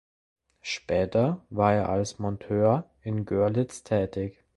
[0.63, 4.43] Später war er als Monteur in Görlitz tätig.